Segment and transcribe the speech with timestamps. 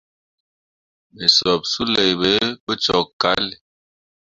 [1.13, 2.31] Me sup suley ɓe
[2.63, 3.45] pu cok cahl.